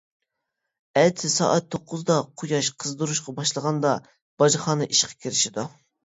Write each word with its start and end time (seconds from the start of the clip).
ئەتىسى 0.99 1.29
سائەت 1.33 1.65
توققۇزدا 1.75 2.15
قۇياش 2.41 2.69
قىزدۇرۇشقا 2.83 3.35
باشلىغاندا 3.41 3.91
باجخانا 4.43 4.89
ئىشقا 4.95 5.19
كىرىشىدۇ. 5.27 5.67